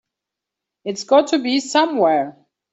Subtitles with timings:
[0.83, 2.35] It's got to be somewhere.